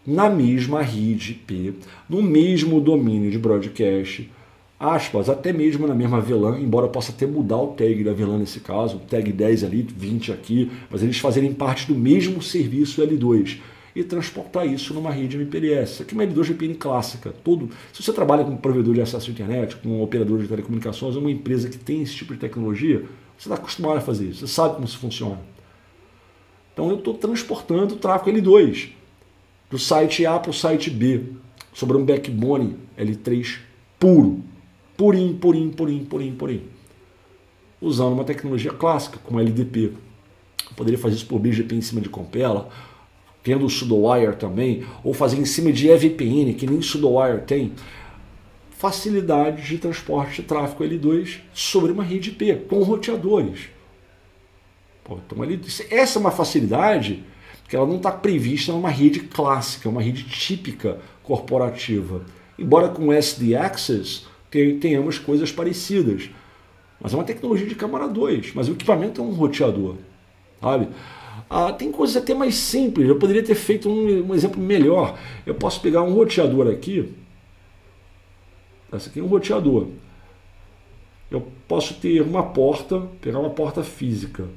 na 0.06 0.30
mesma 0.30 0.82
rede 0.82 1.34
IP, 1.34 1.76
no 2.10 2.22
mesmo 2.22 2.82
domínio 2.82 3.30
de 3.30 3.38
broadcast, 3.38 4.30
aspas, 4.80 5.30
até 5.30 5.54
mesmo 5.54 5.86
na 5.86 5.94
mesma 5.94 6.20
VLAN, 6.20 6.60
embora 6.60 6.88
possa 6.88 7.12
até 7.12 7.28
mudar 7.28 7.58
o 7.58 7.68
tag 7.68 8.04
da 8.04 8.14
VLAN 8.14 8.40
nesse 8.40 8.62
caso, 8.62 9.00
tag 9.10 9.32
10 9.32 9.64
ali, 9.64 9.86
20 9.96 10.32
aqui, 10.32 10.72
mas 10.90 11.04
eles 11.04 11.20
fazerem 11.20 11.54
parte 11.54 11.86
do 11.86 11.94
mesmo 11.94 12.42
serviço 12.42 13.02
L2 13.02 13.60
e 14.00 14.04
transportar 14.04 14.66
isso 14.66 14.94
numa 14.94 15.12
rede 15.12 15.36
MPLS. 15.36 16.04
Aqui 16.04 16.14
é 16.14 16.18
uma 16.18 16.26
L2 16.26 16.44
VPN 16.46 16.76
clássica. 16.76 17.34
Todo, 17.44 17.70
se 17.92 18.02
você 18.02 18.14
trabalha 18.14 18.46
com 18.46 18.52
um 18.52 18.58
provedor 18.58 18.94
de 18.94 19.02
acesso 19.02 19.30
à 19.30 19.34
internet, 19.34 19.76
com 19.76 19.90
um 19.90 20.02
operador 20.02 20.40
de 20.40 20.48
telecomunicações, 20.48 21.18
uma 21.18 21.30
empresa 21.30 21.70
que 21.70 21.78
tem 21.78 22.02
esse 22.02 22.16
tipo 22.16 22.34
de 22.34 22.40
tecnologia, 22.40 23.00
você 23.38 23.50
está 23.50 23.56
acostumado 23.56 23.98
a 23.98 24.02
fazer 24.02 24.30
isso, 24.30 24.48
você 24.48 24.54
sabe 24.54 24.76
como 24.76 24.86
isso 24.86 24.98
funciona. 24.98 25.40
Então 26.74 26.90
eu 26.90 26.98
estou 26.98 27.14
transportando 27.14 27.96
o 27.96 27.98
tráfego 27.98 28.38
L2 28.38 28.92
do 29.70 29.78
site 29.78 30.26
A 30.26 30.40
para 30.40 30.52
o 30.52 30.54
site 30.54 30.90
B 30.90 31.34
sobre 31.74 31.98
um 31.98 32.06
backbone 32.06 32.78
L3 32.98 33.60
puro, 34.00 34.42
purinho, 34.96 35.36
purinho, 35.36 35.72
purinho, 35.72 36.06
purinho, 36.06 36.36
purinho, 36.36 36.64
usando 37.82 38.14
uma 38.14 38.24
tecnologia 38.24 38.72
clássica 38.72 39.20
como 39.22 39.42
LDP. 39.42 39.92
Eu 40.70 40.76
poderia 40.78 40.98
fazer 40.98 41.16
isso 41.16 41.26
por 41.26 41.40
BGP 41.40 41.76
em 41.76 41.82
cima 41.82 42.00
de 42.00 42.08
Compela, 42.08 42.70
tendo 43.50 43.66
o 43.66 43.68
pseudowire 43.68 44.36
também, 44.36 44.86
ou 45.04 45.12
fazer 45.12 45.40
em 45.40 45.46
cima 45.46 45.72
de 45.74 45.90
EVPN, 45.90 46.54
que 46.54 46.68
nem 46.68 46.78
pseudowire 46.78 47.42
tem, 47.42 47.74
facilidade 48.70 49.68
de 49.68 49.80
transporte 49.80 50.44
de 50.44 50.48
tráfego 50.48 50.84
L2 50.84 51.40
sobre 51.52 51.92
uma 51.92 52.04
rede 52.04 52.30
IP, 52.30 52.68
com 52.70 52.84
roteadores. 52.84 53.70
Pô, 55.04 55.18
então, 55.26 55.40
essa 55.90 56.20
é 56.20 56.22
uma 56.22 56.30
facilidade 56.30 57.24
que 57.68 57.76
ela 57.76 57.88
não 57.88 57.98
está 57.98 58.12
prevista 58.12 58.72
numa 58.72 58.92
rede 58.92 59.22
clássica, 59.22 59.90
uma 59.90 60.04
rede 60.04 60.26
típica 60.26 61.00
corporativa. 61.24 62.24
Embora 62.56 62.90
com 62.90 63.12
SD 63.12 63.56
Access 63.56 64.28
tenhamos 64.80 65.18
coisas 65.18 65.52
parecidas. 65.52 66.30
Mas 67.02 67.14
é 67.14 67.18
uma 67.18 67.24
tecnologia 67.24 67.66
de 67.66 67.74
câmara 67.74 68.08
2, 68.08 68.54
mas 68.54 68.70
o 68.70 68.74
equipamento 68.74 69.20
é 69.20 69.24
um 69.24 69.32
roteador. 69.32 69.96
Sabe? 70.62 70.90
Ah, 71.50 71.74
tem 71.74 71.92
coisas 71.92 72.16
até 72.16 72.34
mais 72.34 72.56
simples, 72.56 73.08
eu 73.08 73.18
poderia 73.18 73.44
ter 73.44 73.56
feito 73.56 73.90
um, 73.90 74.30
um 74.30 74.36
exemplo 74.36 74.62
melhor. 74.62 75.18
Eu 75.46 75.56
posso 75.56 75.82
pegar 75.82 76.04
um 76.04 76.14
roteador 76.14 76.68
aqui, 76.68 77.12
esse 78.94 79.10
aqui 79.10 79.20
é 79.20 79.24
um 79.24 79.28
roteador. 79.28 79.88
Eu 81.30 81.48
posso 81.68 81.94
ter 81.96 82.22
uma 82.22 82.44
porta, 82.44 83.02
pegar 83.22 83.40
uma 83.40 83.52
porta 83.52 83.84
física, 83.84 84.48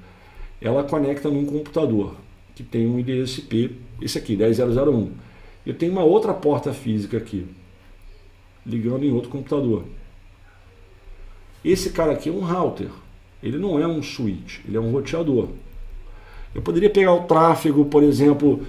ela 0.61 0.85
conecta 0.85 1.29
num 1.29 1.45
computador 1.45 2.17
que 2.55 2.63
tem 2.63 2.87
um 2.87 2.99
IP, 2.99 3.79
esse 4.01 4.19
aqui, 4.19 4.37
10001. 4.37 5.13
Eu 5.67 5.75
tenho 5.75 5.93
uma 5.93 6.03
outra 6.03 6.33
porta 6.33 6.73
física 6.73 7.17
aqui, 7.17 7.47
ligando 8.65 9.05
em 9.05 9.13
outro 9.13 9.31
computador. 9.31 9.85
Esse 11.65 11.91
cara 11.91 12.13
aqui 12.13 12.29
é 12.29 12.33
um 12.33 12.41
router, 12.41 12.91
ele 13.43 13.59
não 13.59 13.79
é 13.79 13.87
um 13.87 14.03
switch, 14.03 14.61
ele 14.67 14.77
é 14.77 14.81
um 14.81 14.91
roteador. 14.91 15.49
Eu 16.55 16.63
poderia 16.63 16.91
pegar 16.91 17.15
o 17.15 17.25
tráfego, 17.25 17.85
por 17.87 18.03
exemplo, 18.03 18.63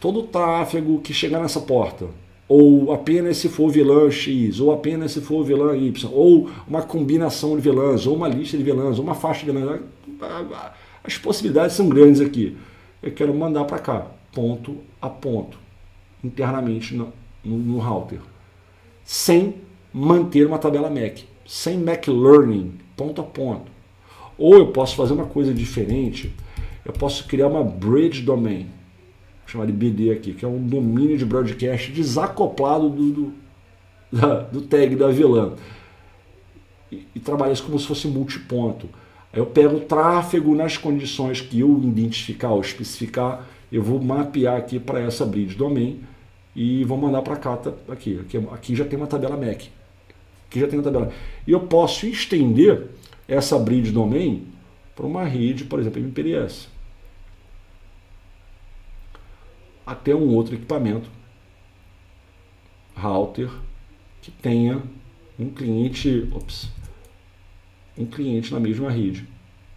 todo 0.00 0.20
o 0.20 0.22
tráfego 0.24 1.00
que 1.00 1.12
chegar 1.12 1.40
nessa 1.40 1.60
porta, 1.60 2.06
ou 2.48 2.92
apenas 2.92 3.38
se 3.38 3.48
for 3.48 3.70
VLAN 3.70 4.10
X, 4.10 4.60
ou 4.60 4.72
apenas 4.72 5.12
se 5.12 5.20
for 5.20 5.44
VLAN 5.44 5.76
Y, 5.76 6.10
ou 6.12 6.50
uma 6.66 6.82
combinação 6.82 7.58
de 7.58 7.68
VLANs, 7.68 8.06
ou 8.06 8.16
uma 8.16 8.28
lista 8.28 8.56
de 8.56 8.62
VLANs, 8.62 8.98
ou 8.98 9.04
uma 9.04 9.14
faixa 9.14 9.44
de 9.44 9.50
VLANs. 9.50 9.82
As 11.02 11.18
possibilidades 11.18 11.76
são 11.76 11.88
grandes 11.88 12.20
aqui. 12.20 12.56
Eu 13.02 13.12
quero 13.12 13.34
mandar 13.34 13.64
para 13.64 13.78
cá, 13.78 14.06
ponto 14.32 14.78
a 15.00 15.08
ponto, 15.08 15.58
internamente 16.22 16.94
no, 16.94 17.12
no 17.44 17.78
router, 17.78 18.20
sem 19.04 19.54
manter 19.92 20.46
uma 20.46 20.58
tabela 20.58 20.88
MAC, 20.88 21.24
sem 21.46 21.78
MAC 21.78 22.08
Learning, 22.08 22.74
ponto 22.96 23.20
a 23.20 23.24
ponto. 23.24 23.70
Ou 24.36 24.56
eu 24.56 24.68
posso 24.68 24.96
fazer 24.96 25.12
uma 25.12 25.26
coisa 25.26 25.52
diferente, 25.52 26.34
eu 26.84 26.92
posso 26.92 27.26
criar 27.26 27.48
uma 27.48 27.64
Bridge 27.64 28.22
Domain, 28.22 28.68
chamar 29.46 29.66
de 29.66 29.72
BD 29.72 30.10
aqui, 30.10 30.34
que 30.34 30.44
é 30.44 30.48
um 30.48 30.66
domínio 30.66 31.16
de 31.16 31.24
broadcast 31.24 31.90
desacoplado 31.92 32.88
do, 32.88 33.10
do, 33.10 33.32
da, 34.12 34.40
do 34.40 34.62
tag 34.62 34.94
da 34.96 35.08
VLAN. 35.08 35.54
E, 36.92 37.06
e 37.14 37.20
trabalhar 37.20 37.52
isso 37.52 37.64
como 37.64 37.78
se 37.78 37.86
fosse 37.86 38.06
multiponto. 38.06 38.88
Aí 39.32 39.40
eu 39.40 39.46
pego 39.46 39.76
o 39.76 39.80
tráfego 39.80 40.54
nas 40.54 40.76
condições 40.76 41.40
que 41.40 41.60
eu 41.60 41.80
identificar 41.82 42.50
ou 42.50 42.60
especificar, 42.60 43.46
eu 43.72 43.82
vou 43.82 44.00
mapear 44.00 44.56
aqui 44.56 44.78
para 44.78 45.00
essa 45.00 45.26
bridge 45.26 45.56
domain 45.56 46.00
e 46.54 46.84
vou 46.84 46.96
mandar 46.96 47.22
para 47.22 47.36
cá, 47.36 47.56
tá, 47.56 47.72
aqui, 47.88 48.20
aqui. 48.20 48.36
Aqui 48.52 48.76
já 48.76 48.84
tem 48.84 48.96
uma 48.96 49.08
tabela 49.08 49.36
MAC. 49.36 49.68
Aqui 50.46 50.60
já 50.60 50.68
tem 50.68 50.78
uma 50.78 50.84
tabela. 50.84 51.10
E 51.46 51.50
eu 51.50 51.60
posso 51.60 52.06
estender 52.06 52.86
essa 53.26 53.58
bridge 53.58 53.90
domain 53.90 54.46
para 54.94 55.06
uma 55.06 55.24
rede, 55.24 55.64
por 55.64 55.80
exemplo, 55.80 56.00
MPLS. 56.00 56.68
Até 59.86 60.14
um 60.14 60.28
outro 60.34 60.54
equipamento, 60.54 61.10
router, 62.96 63.50
que 64.22 64.30
tenha 64.30 64.82
um 65.38 65.50
cliente, 65.50 66.28
ops, 66.32 66.70
um 67.96 68.06
cliente 68.06 68.52
na 68.52 68.60
mesma 68.60 68.90
rede, 68.90 69.28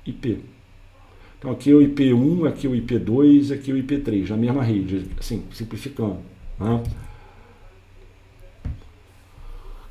IP. 0.05 0.43
Então 1.37 1.51
aqui 1.51 1.71
é 1.71 1.75
o 1.75 1.79
IP1, 1.79 2.47
aqui 2.47 2.67
é 2.67 2.69
o 2.69 2.73
IP2, 2.73 3.53
aqui 3.53 3.71
é 3.71 3.73
o 3.73 3.77
IP3, 3.77 4.29
na 4.29 4.37
mesma 4.37 4.63
rede, 4.63 5.09
assim, 5.19 5.43
simplificando. 5.51 6.19
Né? 6.59 6.83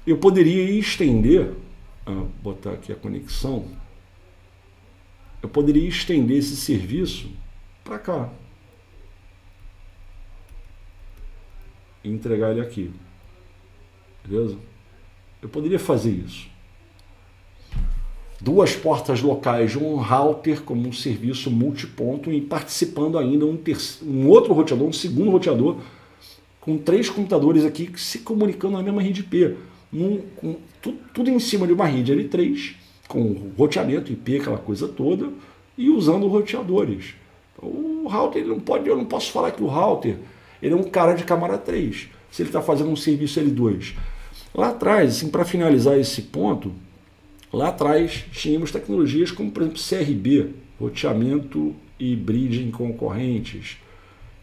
Eu 0.06 0.18
poderia 0.18 0.70
estender, 0.78 1.52
ah, 2.06 2.26
botar 2.42 2.72
aqui 2.72 2.92
a 2.92 2.96
conexão, 2.96 3.66
eu 5.42 5.48
poderia 5.48 5.88
estender 5.88 6.38
esse 6.38 6.56
serviço 6.56 7.30
para 7.84 7.98
cá. 7.98 8.30
E 12.06 12.10
entregar 12.10 12.52
ele 12.52 12.60
aqui. 12.60 12.90
Beleza? 14.24 14.56
Eu 15.42 15.48
poderia 15.48 15.78
fazer 15.78 16.10
isso 16.10 16.48
duas 18.40 18.76
portas 18.76 19.22
locais 19.22 19.76
um 19.76 19.96
router 19.96 20.62
como 20.62 20.88
um 20.88 20.92
serviço 20.92 21.50
multiponto 21.50 22.30
e 22.30 22.40
participando 22.40 23.18
ainda 23.18 23.46
um, 23.46 23.58
um 24.04 24.28
outro 24.28 24.52
roteador, 24.52 24.86
um 24.86 24.92
segundo 24.92 25.30
roteador, 25.30 25.76
com 26.60 26.76
três 26.76 27.08
computadores 27.08 27.64
aqui 27.64 27.90
se 27.96 28.20
comunicando 28.20 28.76
na 28.76 28.82
mesma 28.82 29.02
rede 29.02 29.20
IP. 29.20 29.56
Num, 29.92 30.20
com, 30.36 30.56
tudo, 30.82 30.98
tudo, 31.14 31.30
em 31.30 31.38
cima 31.38 31.66
de 31.66 31.72
uma 31.72 31.86
rede 31.86 32.12
L3, 32.12 32.74
com 33.08 33.52
roteamento 33.56 34.12
IP, 34.12 34.40
aquela 34.40 34.58
coisa 34.58 34.88
toda, 34.88 35.30
e 35.78 35.88
usando 35.88 36.26
roteadores. 36.26 37.14
O 37.62 38.06
router, 38.08 38.42
ele 38.42 38.50
não 38.50 38.60
pode, 38.60 38.88
eu 38.88 38.96
não 38.96 39.04
posso 39.04 39.30
falar 39.30 39.52
que 39.52 39.62
o 39.62 39.66
router 39.66 40.18
ele 40.62 40.74
é 40.74 40.76
um 40.76 40.84
cara 40.84 41.14
de 41.14 41.24
camada 41.24 41.58
3, 41.58 42.08
se 42.30 42.42
ele 42.42 42.48
está 42.48 42.60
fazendo 42.60 42.90
um 42.90 42.96
serviço 42.96 43.40
L2. 43.40 43.94
Lá 44.54 44.70
atrás, 44.70 45.16
assim, 45.16 45.28
para 45.28 45.44
finalizar 45.44 45.98
esse 45.98 46.22
ponto, 46.22 46.72
Lá 47.56 47.68
atrás 47.68 48.24
tínhamos 48.32 48.70
tecnologias 48.70 49.30
como, 49.30 49.50
por 49.50 49.62
exemplo, 49.62 49.80
CRB, 49.80 50.50
roteamento 50.78 51.74
e 51.98 52.14
bridging 52.16 52.70
concorrentes. 52.70 53.78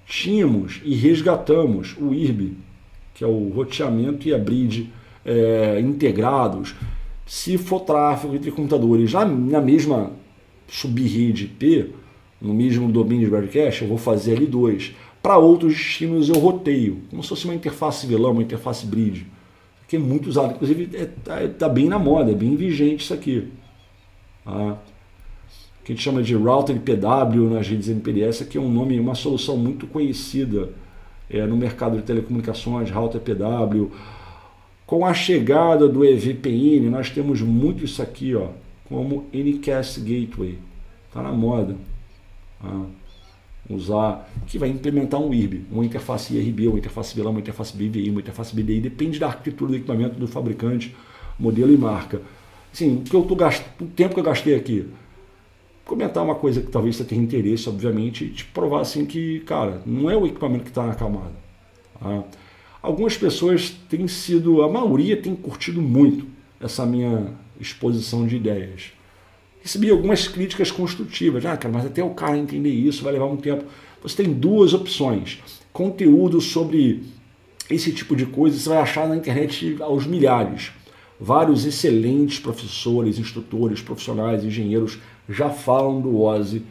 Tínhamos 0.07 0.81
e 0.83 0.95
resgatamos 0.95 1.95
o 1.99 2.13
IRB, 2.13 2.53
que 3.13 3.23
é 3.23 3.27
o 3.27 3.49
roteamento 3.49 4.27
e 4.27 4.33
a 4.33 4.37
bridge 4.37 4.89
é, 5.25 5.79
integrados. 5.79 6.73
Se 7.25 7.57
for 7.57 7.81
tráfego 7.81 8.35
entre 8.35 8.51
computadores 8.51 9.13
na, 9.13 9.25
na 9.25 9.61
mesma 9.61 10.11
subrede 10.67 11.45
IP, 11.45 11.93
no 12.41 12.53
mesmo 12.53 12.91
domínio 12.91 13.25
de 13.25 13.31
broadcast, 13.31 13.83
eu 13.83 13.87
vou 13.87 13.97
fazer 13.97 14.39
L2. 14.39 14.91
Para 15.23 15.37
outros 15.37 15.73
destinos 15.73 16.29
eu 16.29 16.35
roteio, 16.35 17.01
como 17.09 17.23
se 17.23 17.29
fosse 17.29 17.45
uma 17.45 17.55
interface 17.55 18.05
VLAN, 18.05 18.31
uma 18.31 18.43
interface 18.43 18.85
bridge 18.85 19.25
que 19.87 19.95
é 19.95 19.99
muito 19.99 20.27
usado. 20.27 20.53
Inclusive, 20.53 20.89
está 20.95 21.41
é, 21.41 21.47
tá, 21.47 21.53
tá 21.59 21.69
bem 21.69 21.87
na 21.87 21.99
moda, 21.99 22.31
é 22.31 22.35
bem 22.35 22.55
vigente 22.55 23.03
isso 23.03 23.13
aqui. 23.13 23.47
Tá? 24.43 24.77
que 25.83 25.91
a 25.91 25.95
gente 25.95 26.03
chama 26.03 26.23
de 26.23 26.33
router 26.33 26.79
PW 26.79 27.49
nas 27.49 27.67
redes 27.67 27.89
MPLS, 27.89 28.45
que 28.45 28.57
é 28.57 28.61
um 28.61 28.71
nome, 28.71 28.99
uma 28.99 29.15
solução 29.15 29.57
muito 29.57 29.85
conhecida 29.85 30.69
é, 31.29 31.45
no 31.45 31.57
mercado 31.57 31.97
de 31.97 32.03
telecomunicações, 32.03 32.89
router 32.89 33.19
PW. 33.19 33.91
Com 34.85 35.05
a 35.05 35.13
chegada 35.13 35.87
do 35.87 36.05
EVPN, 36.05 36.89
nós 36.89 37.09
temos 37.09 37.41
muito 37.41 37.83
isso 37.83 38.01
aqui, 38.01 38.33
ó, 38.33 38.47
como 38.85 39.25
Ncast 39.33 39.99
Gateway. 39.99 40.57
Está 41.09 41.21
na 41.21 41.31
moda. 41.31 41.75
Tá? 42.61 42.81
Usar, 43.69 44.29
que 44.45 44.57
vai 44.57 44.69
implementar 44.69 45.19
um 45.19 45.33
IRB, 45.33 45.65
uma 45.71 45.85
interface 45.85 46.35
IRB, 46.35 46.67
uma 46.67 46.77
interface 46.77 47.15
VLAN, 47.15 47.29
uma 47.29 47.39
interface 47.39 47.75
BVI, 47.75 48.09
uma 48.09 48.19
interface 48.19 48.55
BDI, 48.55 48.81
depende 48.81 49.19
da 49.19 49.27
arquitetura 49.27 49.71
do 49.71 49.77
equipamento, 49.77 50.19
do 50.19 50.27
fabricante, 50.27 50.95
modelo 51.39 51.73
e 51.73 51.77
marca. 51.77 52.21
Assim, 52.73 52.97
o, 52.97 53.01
que 53.01 53.15
eu 53.15 53.23
tô 53.23 53.35
gast... 53.35 53.65
o 53.79 53.85
tempo 53.85 54.13
que 54.13 54.19
eu 54.19 54.23
gastei 54.23 54.55
aqui, 54.55 54.87
comentar 55.85 56.23
uma 56.23 56.35
coisa 56.35 56.61
que 56.61 56.71
talvez 56.71 56.95
você 56.95 57.03
tenha 57.03 57.21
interesse, 57.21 57.69
obviamente, 57.69 58.25
e 58.25 58.29
te 58.29 58.45
provar 58.45 58.81
assim 58.81 59.05
que, 59.05 59.39
cara, 59.41 59.81
não 59.85 60.09
é 60.09 60.17
o 60.17 60.25
equipamento 60.25 60.63
que 60.63 60.69
está 60.69 60.85
na 60.85 60.95
camada. 60.95 61.33
Tá? 61.99 62.23
Algumas 62.81 63.15
pessoas 63.15 63.69
têm 63.87 64.07
sido, 64.09 64.61
a 64.61 64.69
maioria 64.69 65.15
tem 65.15 65.33
curtido 65.35 65.81
muito 65.81 66.27
essa 66.59 66.85
minha 66.85 67.27
exposição 67.59 68.27
de 68.27 68.35
ideias 68.35 68.91
recebi 69.63 69.89
algumas 69.89 70.27
críticas 70.27 70.69
construtivas. 70.69 71.45
Ah, 71.45 71.55
cara, 71.55 71.73
mas 71.73 71.85
até 71.85 72.03
o 72.03 72.09
cara 72.09 72.37
entender 72.37 72.69
isso 72.69 73.03
vai 73.03 73.13
levar 73.13 73.25
um 73.25 73.37
tempo. 73.37 73.63
Você 74.03 74.21
tem 74.21 74.33
duas 74.33 74.73
opções. 74.73 75.39
Conteúdo 75.71 76.41
sobre 76.41 77.03
esse 77.71 77.93
tipo 77.93 78.15
de 78.15 78.25
coisa 78.25 78.59
você 78.59 78.69
vai 78.69 78.79
achar 78.79 79.07
na 79.07 79.15
internet 79.15 79.77
aos 79.79 80.05
milhares. 80.05 80.71
Vários 81.19 81.65
excelentes 81.65 82.39
professores, 82.39 83.17
instrutores, 83.17 83.81
profissionais, 83.81 84.43
engenheiros 84.43 84.99
já 85.29 85.49
falam 85.49 86.01
do 86.01 86.21
OSI 86.21 86.61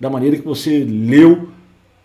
da 0.00 0.08
maneira 0.08 0.38
que 0.38 0.44
você 0.44 0.82
leu 0.84 1.50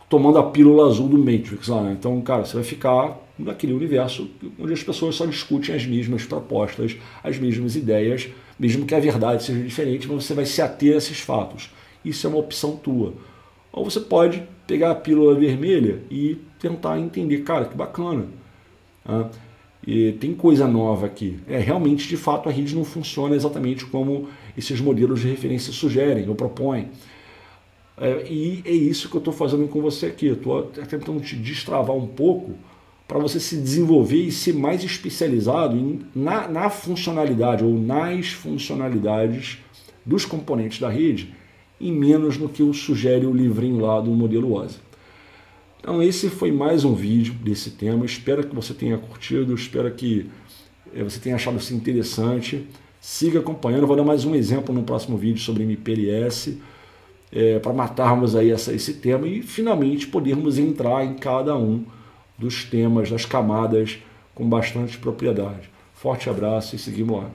tomando 0.10 0.38
a 0.38 0.44
pílula 0.44 0.90
azul 0.90 1.08
do 1.08 1.18
Matrix 1.18 1.70
lá. 1.70 1.82
Né? 1.84 1.96
Então, 1.98 2.20
cara, 2.22 2.44
você 2.44 2.56
vai 2.56 2.64
ficar 2.64 3.18
naquele 3.40 3.74
universo 3.74 4.30
onde 4.60 4.74
as 4.74 4.84
pessoas 4.84 5.16
só 5.16 5.26
discutem 5.26 5.74
as 5.74 5.86
mesmas 5.86 6.26
propostas, 6.26 6.98
as 7.24 7.40
mesmas 7.40 7.76
ideias, 7.76 8.28
mesmo 8.60 8.86
que 8.86 8.96
a 8.96 9.00
verdade 9.00 9.44
seja 9.44 9.64
diferente, 9.64 10.08
mas 10.08 10.26
você 10.26 10.34
vai 10.34 10.46
se 10.46 10.62
ater 10.62 10.94
a 10.94 10.98
esses 10.98 11.20
fatos. 11.20 11.72
Isso 12.04 12.26
é 12.28 12.30
uma 12.30 12.40
opção 12.40 12.76
tua. 12.76 13.14
Ou 13.72 13.84
você 13.84 14.00
pode 14.00 14.44
pegar 14.68 14.92
a 14.92 14.96
pílula 14.96 15.36
vermelha 15.36 16.02
e 16.10 16.38
tentar 16.60 17.00
entender, 17.00 17.40
cara, 17.40 17.66
que 17.66 17.76
bacana. 17.76 18.28
Ah, 19.06 19.30
e 19.86 20.14
tem 20.14 20.34
coisa 20.34 20.68
nova 20.68 21.06
aqui. 21.06 21.40
É 21.48 21.58
realmente, 21.58 22.08
de 22.08 22.16
fato, 22.16 22.48
a 22.48 22.52
rede 22.52 22.76
não 22.76 22.86
funciona 22.86 23.36
exatamente 23.36 23.86
como 23.86 24.30
esses 24.58 24.80
modelos 24.80 25.22
de 25.22 25.28
referência 25.28 25.74
sugerem 25.74 26.28
ou 26.30 26.36
propõem. 26.36 26.90
É, 27.98 28.26
e 28.30 28.64
é 28.66 28.72
isso 28.72 29.10
que 29.10 29.16
eu 29.16 29.20
estou 29.20 29.34
fazendo 29.34 29.68
com 29.68 29.82
você 29.82 30.06
aqui. 30.06 30.28
Estou 30.28 30.64
tentando 30.64 31.20
te 31.20 31.36
destravar 31.36 31.96
um 31.96 32.08
pouco 32.08 32.54
para 33.08 33.20
você 33.20 33.40
se 33.40 33.58
desenvolver 33.58 34.24
e 34.24 34.32
ser 34.32 34.54
mais 34.54 34.84
especializado 34.84 35.76
em, 35.76 36.00
na, 36.16 36.48
na 36.48 36.70
funcionalidade 36.70 37.64
ou 37.64 37.78
nas 37.78 38.30
funcionalidades 38.30 39.60
dos 40.06 40.26
componentes 40.26 40.80
da 40.80 40.90
rede 40.90 41.34
e 41.80 41.92
menos 41.92 42.38
no 42.38 42.48
que 42.48 42.64
o 42.64 42.74
sugere 42.74 43.26
o 43.26 43.34
livrinho 43.34 43.80
lá 43.80 44.00
do 44.00 44.12
modelo 44.12 44.54
OSI. 44.54 44.78
Então 45.80 46.02
esse 46.02 46.30
foi 46.30 46.52
mais 46.52 46.86
um 46.86 46.94
vídeo 46.94 47.34
desse 47.34 47.72
tema. 47.72 48.06
Espero 48.06 48.48
que 48.48 48.56
você 48.56 48.74
tenha 48.74 48.98
curtido, 48.98 49.54
espero 49.54 49.92
que 49.92 50.30
eh, 50.96 51.04
você 51.04 51.20
tenha 51.20 51.36
achado 51.36 51.58
isso 51.58 51.74
interessante. 51.74 52.66
Siga 53.02 53.40
acompanhando, 53.40 53.86
vou 53.86 53.98
dar 53.98 54.06
mais 54.06 54.24
um 54.24 54.34
exemplo 54.34 54.74
no 54.74 54.84
próximo 54.84 55.18
vídeo 55.18 55.42
sobre 55.42 55.64
MPLS, 55.64 56.58
é, 57.34 57.60
para 57.60 57.74
matarmos 57.74 58.34
aí 58.34 58.50
essa, 58.50 58.72
esse 58.72 58.94
tema 58.94 59.28
e 59.28 59.42
finalmente 59.42 60.08
podermos 60.08 60.58
entrar 60.58 61.04
em 61.04 61.16
cada 61.16 61.54
um 61.58 61.84
dos 62.44 62.66
temas, 62.66 63.10
das 63.10 63.26
camadas 63.26 64.00
com 64.36 64.48
bastante 64.48 64.98
propriedade. 64.98 65.70
Forte 65.94 66.30
abraço 66.30 66.76
e 66.76 66.80
seguimos 66.80 67.24
lá. 67.24 67.30